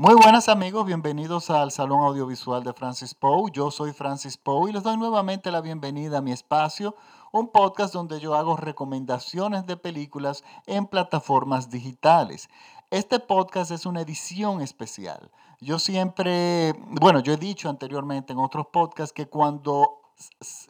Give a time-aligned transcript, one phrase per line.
[0.00, 3.50] Muy buenas amigos, bienvenidos al Salón Audiovisual de Francis Poe.
[3.52, 6.94] Yo soy Francis Poe y les doy nuevamente la bienvenida a mi espacio,
[7.32, 12.48] un podcast donde yo hago recomendaciones de películas en plataformas digitales.
[12.90, 15.32] Este podcast es una edición especial.
[15.60, 19.98] Yo siempre, bueno, yo he dicho anteriormente en otros podcasts que cuando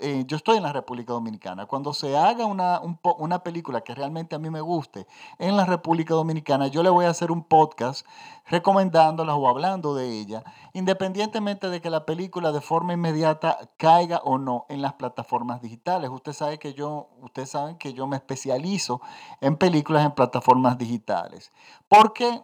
[0.00, 1.66] eh, yo estoy en la República Dominicana.
[1.66, 2.80] Cuando se haga una,
[3.18, 5.06] una, película que realmente a mí me guste
[5.38, 8.06] en la República Dominicana, yo le voy a hacer un podcast
[8.46, 14.38] recomendándola o hablando de ella, independientemente de que la película de forma inmediata caiga o
[14.38, 16.10] no en las plataformas digitales.
[16.10, 19.00] Usted sabe que yo, ustedes saben que yo me especializo
[19.40, 21.52] en películas en plataformas digitales.
[21.88, 22.42] ¿Por qué?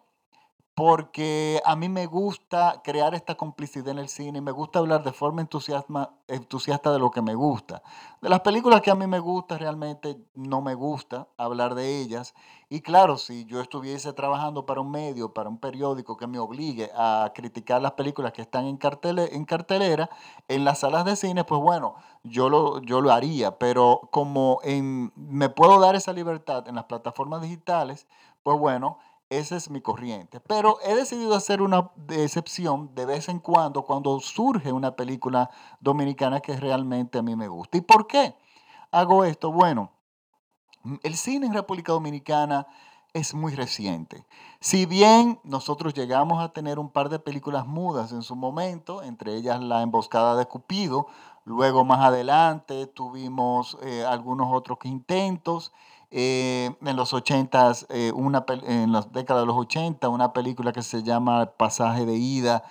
[0.75, 5.13] Porque a mí me gusta crear esta complicidad en el cine me gusta hablar de
[5.13, 7.83] forma entusiasta de lo que me gusta.
[8.21, 12.35] De las películas que a mí me gusta, realmente no me gusta hablar de ellas.
[12.69, 16.91] Y claro, si yo estuviese trabajando para un medio, para un periódico que me obligue
[16.97, 20.11] a criticar las películas que están en, en cartelera,
[20.49, 23.59] en las salas de cine, pues bueno, yo lo, yo lo haría.
[23.59, 24.59] Pero como
[25.15, 28.09] me puedo dar esa libertad en las plataformas digitales,
[28.43, 28.99] pues bueno,
[29.39, 30.41] esa es mi corriente.
[30.41, 36.41] Pero he decidido hacer una excepción de vez en cuando cuando surge una película dominicana
[36.41, 37.79] que realmente a mí me gusta.
[37.79, 38.35] ¿Y por qué
[38.91, 39.53] hago esto?
[39.53, 39.91] Bueno,
[41.03, 42.67] el cine en República Dominicana
[43.15, 44.27] es muy reciente.
[44.61, 49.37] Si bien nosotros llegamos a tener un par de películas mudas en su momento, entre
[49.37, 51.07] ellas La Emboscada de Cupido,
[51.45, 55.73] luego más adelante tuvimos eh, algunos otros intentos,
[56.17, 60.83] eh, en los 80, eh, una, en las décadas de los 80, una película que
[60.83, 62.63] se llama Pasaje de Ida,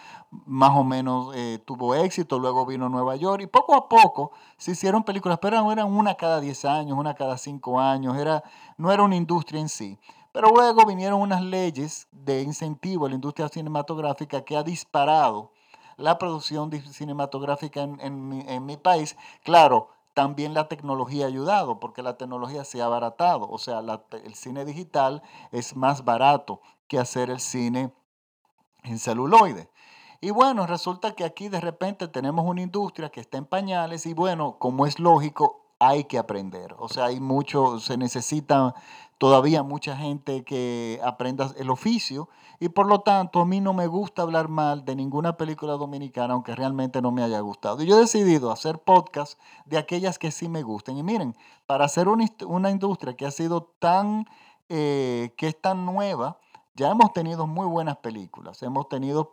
[0.45, 4.71] más o menos eh, tuvo éxito, luego vino Nueva York y poco a poco se
[4.71, 8.45] hicieron películas, pero eran una cada 10 años, una cada 5 años, era,
[8.77, 9.99] no era una industria en sí.
[10.31, 15.51] Pero luego vinieron unas leyes de incentivo a la industria cinematográfica que ha disparado
[15.97, 19.17] la producción cinematográfica en, en mi país.
[19.43, 23.49] Claro, también la tecnología ha ayudado, porque la tecnología se ha abaratado.
[23.49, 23.81] O sea,
[24.11, 27.93] el cine digital es más barato que hacer el cine
[28.83, 29.69] en celuloide.
[30.21, 34.13] Y bueno, resulta que aquí de repente tenemos una industria que está en pañales y
[34.13, 36.75] bueno, como es lógico, hay que aprender.
[36.79, 38.73] O sea, hay mucho, se necesita
[39.17, 42.29] todavía mucha gente que aprenda el oficio
[42.59, 46.33] y por lo tanto a mí no me gusta hablar mal de ninguna película dominicana
[46.33, 47.81] aunque realmente no me haya gustado.
[47.81, 50.97] Y yo he decidido hacer podcast de aquellas que sí me gusten.
[50.97, 51.35] Y miren,
[51.65, 54.25] para hacer una, industria que ha sido tan,
[54.69, 56.37] eh, que es tan nueva,
[56.75, 59.29] ya hemos tenido muy buenas películas, hemos tenido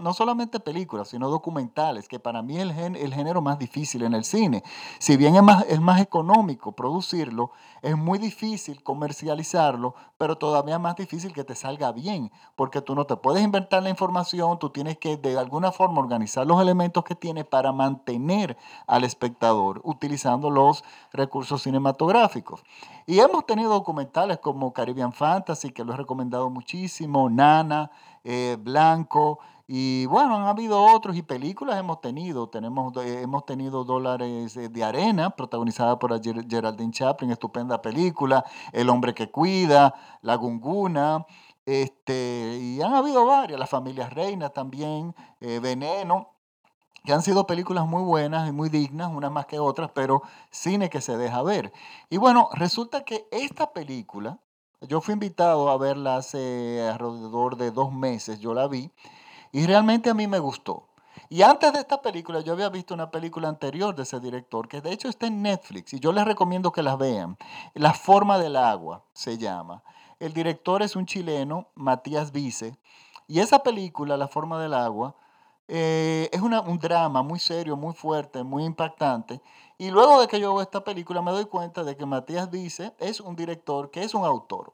[0.00, 4.14] no solamente películas, sino documentales, que para mí es el, el, género más difícil en
[4.14, 4.62] el cine.
[5.00, 7.50] Si bien es más, es más económico producirlo,
[7.82, 13.06] es muy difícil comercializarlo, pero todavía más difícil que te salga bien, porque tú no
[13.06, 17.16] te puedes inventar la información, tú tienes que de alguna forma organizar los elementos que
[17.16, 18.56] tienes para mantener
[18.86, 22.62] al espectador utilizando los recursos cinematográficos.
[23.08, 27.90] Y hemos tenido documentales como Caribbean Fantasy, que lo he recomendado muchísimo, Nana,
[28.22, 32.50] eh, Blanco, y bueno, han habido otros y películas hemos tenido.
[32.50, 39.14] Tenemos, eh, hemos tenido Dólares de Arena, protagonizada por Geraldine Chaplin, estupenda película, El hombre
[39.14, 41.24] que cuida, La Gunguna,
[41.64, 46.37] este, y han habido varias, La familia reina también, eh, Veneno
[47.04, 50.90] que han sido películas muy buenas y muy dignas, unas más que otras, pero cine
[50.90, 51.72] que se deja ver.
[52.10, 54.38] Y bueno, resulta que esta película,
[54.82, 58.90] yo fui invitado a verla hace alrededor de dos meses, yo la vi,
[59.52, 60.88] y realmente a mí me gustó.
[61.30, 64.80] Y antes de esta película, yo había visto una película anterior de ese director, que
[64.80, 67.36] de hecho está en Netflix, y yo les recomiendo que las vean.
[67.74, 69.82] La forma del agua se llama.
[70.20, 72.78] El director es un chileno, Matías Vice,
[73.26, 75.16] y esa película, La forma del agua,
[75.68, 79.40] eh, es un drama muy serio, muy fuerte, muy impactante.
[79.76, 82.94] Y luego de que yo veo esta película me doy cuenta de que Matías Dice
[82.98, 84.72] es un director que es un autor.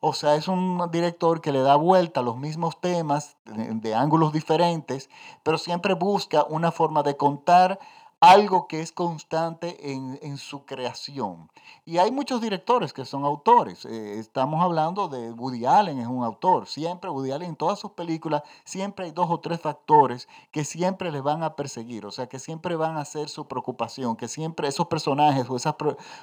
[0.00, 4.32] O sea, es un director que le da vuelta a los mismos temas de ángulos
[4.32, 5.10] diferentes,
[5.42, 7.80] pero siempre busca una forma de contar
[8.20, 11.50] algo que es constante en, su creación.
[11.84, 13.84] Y hay muchos directores que son autores.
[13.84, 16.66] Eh, estamos hablando de Woody Allen, es un autor.
[16.66, 21.12] Siempre Woody Allen en todas sus películas, siempre hay dos o tres factores que siempre
[21.12, 24.68] le van a perseguir, o sea, que siempre van a ser su preocupación, que siempre
[24.68, 25.74] esos personajes o esas,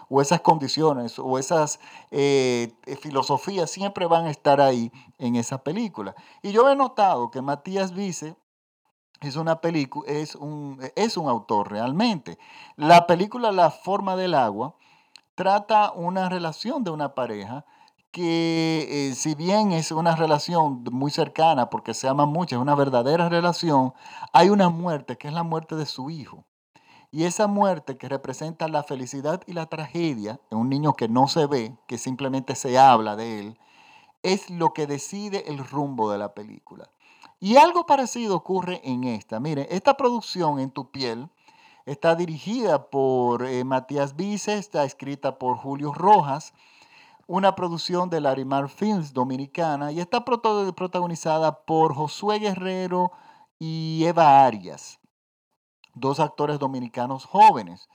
[0.10, 1.80] o esas condiciones o esas
[2.12, 6.16] eh, filosofías siempre van a estar ahí en esa película.
[6.42, 8.36] Y yo he notado que Matías Vice
[9.28, 12.38] es una película, es un, es un autor realmente.
[12.76, 14.76] La película La forma del agua
[15.36, 17.66] trata una relación de una pareja
[18.12, 22.76] que eh, si bien es una relación muy cercana, porque se aman mucho, es una
[22.76, 23.94] verdadera relación,
[24.34, 26.46] hay una muerte que es la muerte de su hijo.
[27.10, 31.28] Y esa muerte que representa la felicidad y la tragedia en un niño que no
[31.28, 33.60] se ve, que simplemente se habla de él,
[34.22, 36.90] es lo que decide el rumbo de la película.
[37.44, 39.42] Y algo parecido ocurre en esta.
[39.42, 41.28] Mire, esta producción en tu piel
[41.86, 46.54] está dirigida por eh, Matías Vice, está escrita por Julio Rojas,
[47.28, 53.12] una producción de Larimar Films dominicana y está protagonizada por Josué Guerrero
[53.60, 55.02] y Eva Arias,
[55.96, 57.90] dos actores dominicanos jóvenes.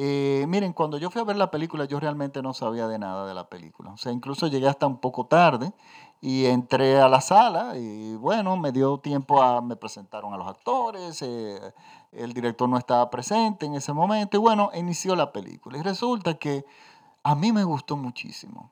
[0.00, 3.26] Eh, miren, cuando yo fui a ver la película, yo realmente no sabía de nada
[3.26, 3.90] de la película.
[3.90, 5.72] O sea, incluso llegué hasta un poco tarde
[6.20, 10.46] y entré a la sala y bueno, me dio tiempo a, me presentaron a los
[10.46, 11.74] actores, eh,
[12.12, 15.78] el director no estaba presente en ese momento y bueno, inició la película.
[15.78, 16.64] Y resulta que
[17.24, 18.70] a mí me gustó muchísimo.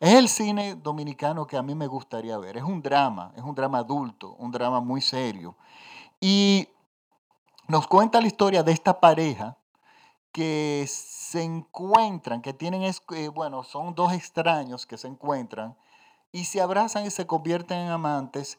[0.00, 2.56] Es el cine dominicano que a mí me gustaría ver.
[2.56, 5.54] Es un drama, es un drama adulto, un drama muy serio.
[6.20, 6.66] Y
[7.68, 9.56] nos cuenta la historia de esta pareja
[10.34, 15.76] que se encuentran, que tienen, eh, bueno, son dos extraños que se encuentran
[16.32, 18.58] y se abrazan y se convierten en amantes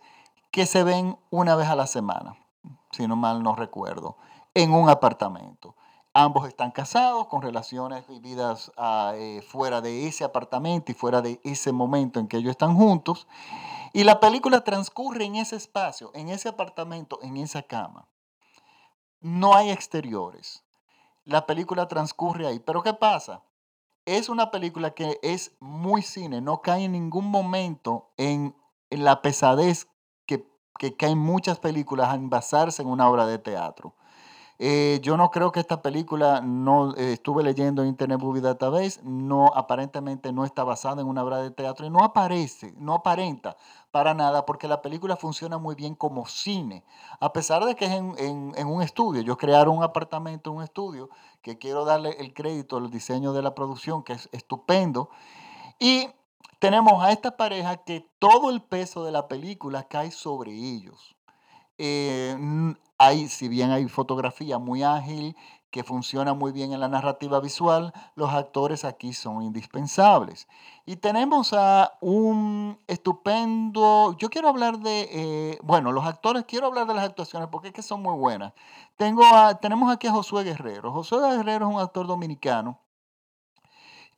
[0.51, 2.37] que se ven una vez a la semana,
[2.91, 4.15] si no mal no recuerdo,
[4.53, 5.75] en un apartamento.
[6.13, 11.41] Ambos están casados con relaciones vividas ah, eh, fuera de ese apartamento y fuera de
[11.43, 13.27] ese momento en que ellos están juntos.
[13.91, 18.07] Y la película transcurre en ese espacio, en ese apartamento, en esa cama.
[19.19, 20.64] No hay exteriores
[21.25, 22.59] la película transcurre ahí.
[22.59, 23.43] Pero ¿qué pasa?
[24.05, 28.55] Es una película que es muy cine, no cae en ningún momento en,
[28.91, 29.87] la pesadez
[30.27, 33.95] que, que caen muchas películas en basarse en una obra de teatro.
[34.57, 39.01] Eh, yo no creo que esta película, no eh, estuve leyendo en Internet Movie Database,
[39.03, 43.57] no, aparentemente no está basada en una obra de teatro y no aparece, no aparenta
[43.95, 46.83] para nada porque la película funciona muy bien como cine,
[47.21, 48.13] a pesar de que es en,
[48.57, 49.21] en un estudio.
[49.21, 51.09] Ellos crearon un apartamento, un estudio,
[51.41, 55.11] que quiero darle el crédito al diseño de la producción, que es estupendo.
[55.79, 56.09] Y
[56.59, 61.15] tenemos a esta pareja que todo el peso de la película cae sobre ellos.
[61.77, 62.35] Eh,
[62.97, 65.37] hay, si bien hay fotografía muy ágil,
[65.75, 70.47] que funciona muy bien en la narrativa visual, los actores aquí son indispensables.
[70.85, 76.87] Y tenemos a un estupendo, yo quiero hablar de, eh, bueno, los actores, quiero hablar
[76.87, 78.53] de las actuaciones porque es que son muy buenas.
[78.95, 79.25] Tengo
[79.59, 80.93] tenemos aquí a Josué Guerrero.
[80.93, 82.79] Josué Guerrero es un actor dominicano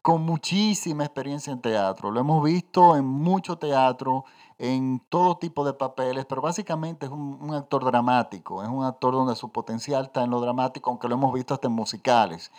[0.08, 2.12] con muchísima experiencia en teatro.
[2.12, 4.24] Lo hemos visto en mucho teatro,
[4.58, 9.36] en todo tipo de papeles, pero básicamente es un, actor dramático, es un actor donde
[9.36, 12.54] su potencial está en lo dramático, aunque lo hemos visto hasta en musicales.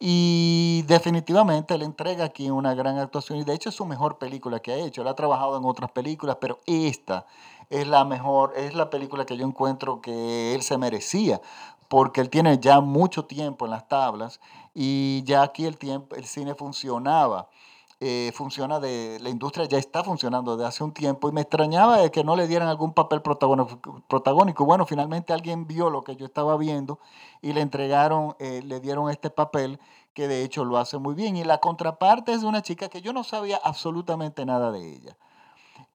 [0.00, 4.58] Y definitivamente le entrega aquí una gran actuación y de hecho es su mejor película
[4.58, 5.02] que ha hecho.
[5.02, 7.26] Él ha trabajado en otras películas, pero esta
[7.70, 11.40] es la mejor, es la película que yo encuentro que él se merecía,
[11.86, 14.40] porque él tiene ya mucho tiempo en las tablas
[14.74, 17.48] y ya aquí el, tiempo, el cine funcionaba
[18.00, 21.98] eh, funciona de, la industria ya está funcionando desde hace un tiempo y me extrañaba
[21.98, 24.64] de que no le dieran algún papel protagónico.
[24.64, 27.00] Bueno, finalmente alguien vio lo que yo estaba viendo
[27.42, 29.80] y le entregaron, eh, le dieron este papel
[30.14, 31.36] que de hecho lo hace muy bien.
[31.36, 35.16] Y la contraparte es de una chica que yo no sabía absolutamente nada de ella.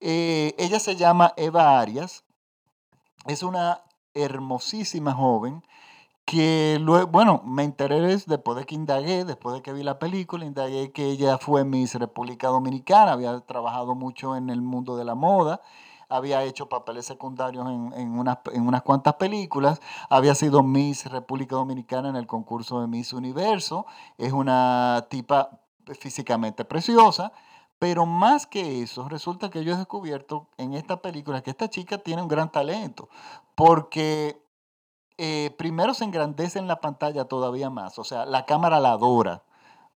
[0.00, 2.24] Eh, ella se llama Eva Arias,
[3.26, 3.80] es una
[4.12, 5.62] hermosísima joven
[6.24, 10.44] que luego, bueno, me enteré después de que indagué, después de que vi la película,
[10.44, 15.14] indagué que ella fue Miss República Dominicana, había trabajado mucho en el mundo de la
[15.14, 15.60] moda,
[16.08, 21.56] había hecho papeles secundarios en, en, unas, en unas cuantas películas, había sido Miss República
[21.56, 23.84] Dominicana en el concurso de Miss Universo,
[24.16, 25.60] es una tipa
[25.98, 27.32] físicamente preciosa,
[27.78, 31.98] pero más que eso, resulta que yo he descubierto en esta película que esta chica
[31.98, 33.10] tiene un gran talento,
[33.54, 34.43] porque
[35.18, 39.42] eh, primero se engrandece en la pantalla todavía más, o sea, la cámara la adora.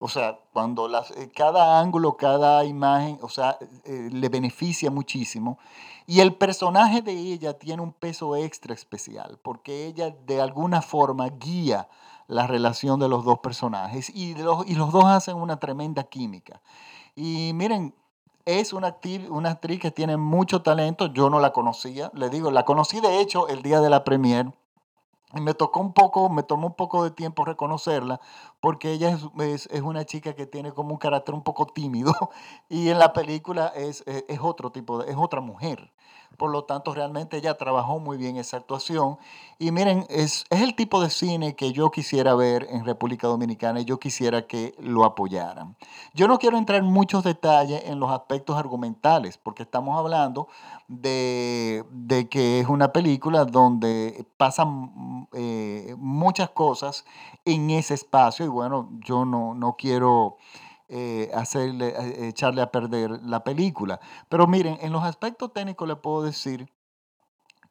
[0.00, 5.58] O sea, cuando las, eh, cada ángulo, cada imagen, o sea, eh, le beneficia muchísimo.
[6.06, 11.28] Y el personaje de ella tiene un peso extra especial, porque ella de alguna forma
[11.30, 11.88] guía
[12.28, 16.60] la relación de los dos personajes y los, y los dos hacen una tremenda química.
[17.16, 17.94] Y miren,
[18.44, 18.96] es una,
[19.30, 23.20] una actriz que tiene mucho talento, yo no la conocía, le digo, la conocí de
[23.20, 24.52] hecho el día de la premier
[25.34, 28.20] me tocó un poco, me tomó un poco de tiempo reconocerla,
[28.60, 32.12] porque ella es, es, una chica que tiene como un carácter un poco tímido,
[32.68, 35.92] y en la película es, es, otro tipo, es otra mujer.
[36.36, 39.18] por lo tanto realmente ella trabajó muy bien esa actuación.
[39.58, 43.80] Y miren, es, es el tipo de cine que yo quisiera ver en República Dominicana
[43.80, 45.76] y yo quisiera que lo apoyaran.
[46.14, 50.48] Yo no quiero entrar en muchos detalles en los aspectos argumentales, porque estamos hablando
[50.88, 57.04] de, de que es una película donde pasan eh, muchas cosas
[57.44, 60.36] en ese espacio bueno, yo no, no quiero
[60.90, 64.00] eh, hacerle, eh, echarle a perder la película.
[64.30, 66.72] Pero miren, en los aspectos técnicos le puedo decir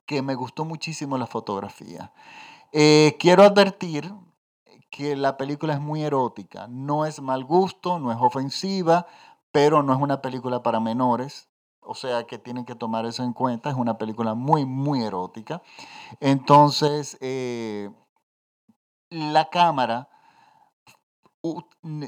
[0.06, 2.14] que me gustó muchísimo la fotografía.
[2.74, 4.14] Eh, quiero advertir
[4.92, 9.08] que la película es muy erótica, no es mal gusto, no es ofensiva,
[9.52, 11.50] pero no es una película para menores.
[11.80, 13.72] O sea que tienen que tomar eso en cuenta.
[13.72, 15.64] Es una película muy, muy erótica.
[16.20, 17.18] Entonces,
[19.10, 20.10] la cámara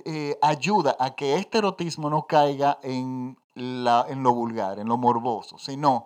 [0.06, 4.98] eh, ayuda a que este erotismo no caiga en, la, en lo vulgar, en lo
[4.98, 6.06] morboso, sino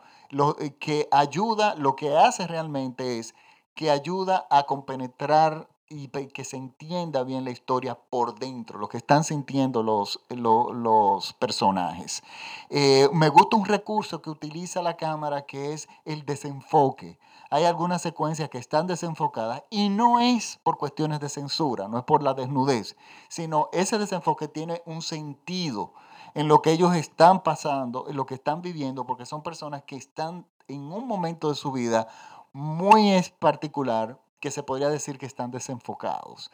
[0.59, 3.35] eh, que ayuda, lo que hace realmente es
[3.75, 8.97] que ayuda a compenetrar y que se entienda bien la historia por dentro, lo que
[8.97, 12.23] están sintiendo los, los, personajes.
[12.69, 17.19] Eh, me gusta un recurso que utiliza la cámara que es el desenfoque
[17.53, 22.03] hay algunas secuencias que están desenfocadas y no es por cuestiones de censura, no es
[22.03, 22.95] por la desnudez,
[23.29, 25.93] sino ese desenfoque tiene un sentido
[26.33, 29.95] en lo que ellos están pasando, en lo que están viviendo, porque son personas que
[29.95, 32.07] están en un momento de su vida
[32.53, 36.49] muy particular, que se podría decir que están desenfocados.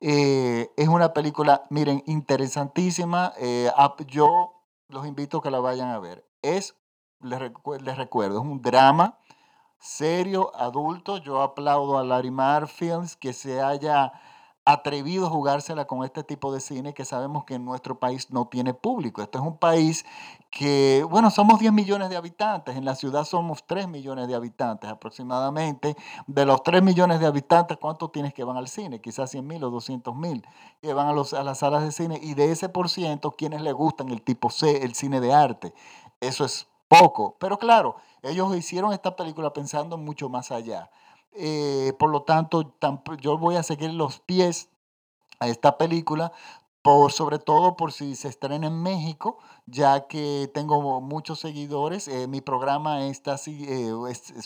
[0.00, 3.32] Eh, es una película, miren, interesantísima.
[3.38, 3.70] Eh,
[4.06, 4.52] yo
[4.88, 6.28] los invito a que la vayan a ver.
[6.42, 6.76] Es,
[7.20, 9.18] les, les recuerdo, es un drama
[9.82, 11.18] serio, adulto.
[11.18, 14.12] Yo aplaudo a Larimar Films que se haya
[14.64, 18.46] atrevido a jugársela con este tipo de cine que sabemos que en nuestro país no
[18.46, 19.20] tiene público.
[19.20, 20.04] Este es un país
[20.52, 24.88] que, bueno, somos 10 millones de habitantes, en la ciudad somos 3 millones de habitantes
[24.88, 25.96] aproximadamente.
[26.28, 29.00] De los 3 millones de habitantes, ¿cuántos tienes que van al cine?
[29.00, 30.46] Quizás 100 mil o 200 mil
[30.80, 33.62] que van a, los, a las salas de cine y de ese por ciento, quienes
[33.62, 35.74] le gustan el tipo C, el cine de arte.
[36.20, 36.68] Eso es
[37.00, 40.90] poco, pero claro, ellos hicieron esta película pensando mucho más allá.
[41.34, 42.74] Eh, por lo tanto,
[43.20, 44.68] yo voy a seguir los pies
[45.40, 46.32] a esta película,
[46.82, 52.08] por, sobre todo por si se estrena en México, ya que tengo muchos seguidores.
[52.08, 53.92] Eh, mi programa está así, eh,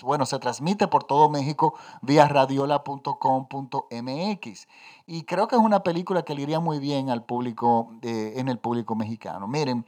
[0.03, 4.69] bueno, se transmite por todo México vía radiola.com.mx.
[5.07, 8.59] Y creo que es una película que le iría muy bien al público, en el
[8.59, 9.49] público mexicano.
[9.49, 9.87] Miren,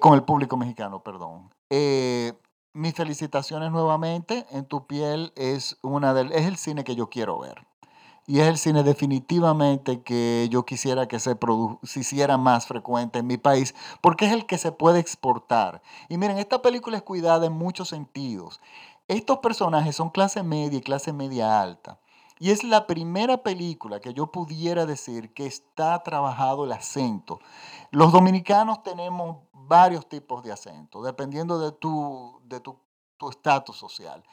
[0.00, 1.50] con el público mexicano, perdón
[2.74, 4.46] mis felicitaciones nuevamente.
[4.50, 7.66] En tu piel es, una del, es el cine que yo quiero ver.
[8.26, 11.36] Y es el cine definitivamente que yo quisiera que se,
[11.82, 15.82] se hiciera más frecuente en mi país, porque es el que se puede exportar.
[16.08, 18.60] Y miren, esta película es cuidada en muchos sentidos.
[19.08, 21.98] Estos personajes son clase media y clase media alta.
[22.42, 27.38] Y es la primera película que yo pudiera decir que está trabajado el acento.
[27.92, 32.80] Los dominicanos tenemos varios tipos de acento, dependiendo de tu de tu
[33.30, 34.24] estatus social.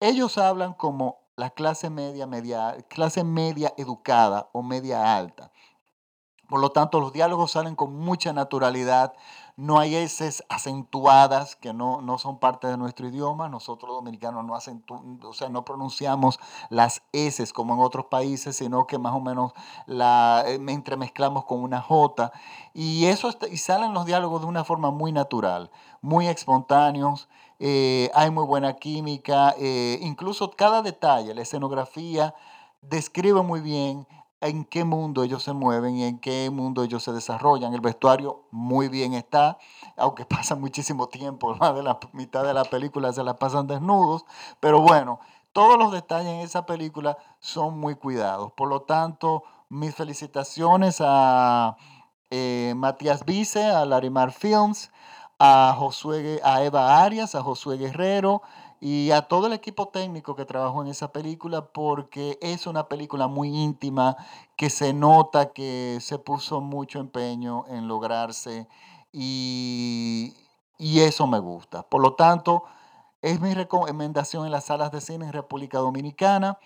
[0.00, 5.52] Ellos hablan como la clase media, media, clase media educada o media alta.
[6.48, 9.12] Por lo tanto, los diálogos salen con mucha naturalidad,
[9.58, 13.48] no hay S acentuadas que no, no, son parte de nuestro idioma.
[13.48, 14.54] Nosotros dominicanos no,
[15.28, 16.38] o sea, no pronunciamos
[16.70, 19.54] las S como en otros países, sino que más o menos
[19.86, 22.30] la eh, entremezclamos con una J.
[22.72, 25.72] Y, eso, y salen los diálogos de una forma muy natural,
[26.02, 27.28] muy espontáneos.
[27.58, 32.32] Eh, hay muy buena química, eh, incluso cada detalle, la escenografía
[32.80, 34.06] describe muy bien
[34.40, 37.74] en qué mundo ellos se mueven y en qué mundo ellos se desarrollan.
[37.74, 39.58] El vestuario muy bien está,
[39.96, 44.24] aunque pasa muchísimo tiempo, más de la mitad de la película se la pasan desnudos,
[44.60, 45.20] pero bueno,
[45.52, 48.52] todos los detalles en esa película son muy cuidados.
[48.52, 51.76] Por lo tanto, mis felicitaciones a
[52.30, 54.90] eh, Matías Vice, a Larimar Films,
[55.38, 58.42] a, Josué, a Eva Arias, a Josué Guerrero,
[58.80, 63.26] y a todo el equipo técnico que trabajó en esa película porque es una película
[63.26, 64.16] muy íntima
[64.56, 68.68] que se nota que se puso mucho empeño en lograrse
[69.12, 70.34] y,
[70.78, 71.82] y eso me gusta.
[71.82, 72.64] Por lo tanto,
[73.20, 76.58] es mi recomendación en las salas de cine en República Dominicana.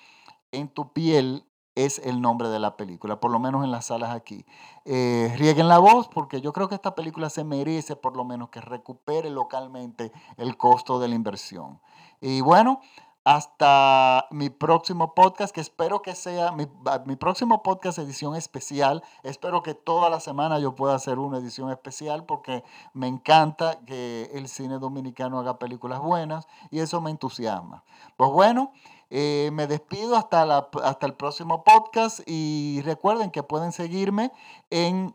[0.50, 4.14] En tu piel es el nombre de la película, por lo menos en las salas
[4.14, 4.44] aquí.
[4.84, 8.50] Eh, rieguen la voz porque yo creo que esta película se merece por lo menos
[8.50, 11.80] que recupere localmente el costo de la inversión.
[12.20, 12.80] Y bueno,
[13.24, 16.66] hasta mi próximo podcast, que espero que sea mi,
[17.06, 19.02] mi, próximo podcast edición especial.
[19.22, 22.64] Espero que toda la semana yo pueda hacer una edición especial porque
[22.94, 27.84] me encanta que el cine dominicano haga películas buenas y eso me entusiasma.
[28.16, 28.72] Pues bueno,
[29.14, 34.32] eh, me despido hasta, hasta el próximo podcast y recuerden que pueden seguirme
[34.70, 35.14] en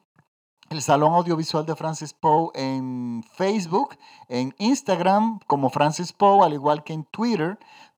[0.70, 6.84] el Salón Audiovisual de Francis Poe en Facebook, en Instagram como Francis Poe, al igual
[6.84, 7.58] que en Twitter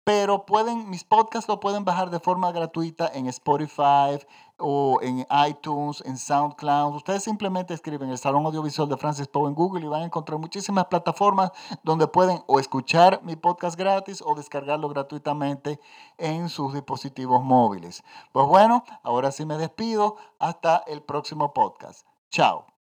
[0.09, 4.17] pero pueden, mis podcasts lo pueden bajar de forma gratuita en Spotify
[4.59, 6.95] o en iTunes, en SoundCloud.
[6.95, 10.39] Ustedes simplemente escriben el Salón Audiovisual de Francis Poe en Google y van a encontrar
[10.39, 11.51] muchísimas plataformas
[11.83, 15.79] donde pueden o escuchar mi podcast gratis o descargarlo gratuitamente
[16.17, 18.03] en sus dispositivos móviles.
[18.31, 20.17] Pues bueno, ahora sí me despido.
[20.39, 22.05] Hasta el próximo podcast.
[22.31, 22.78] Chao.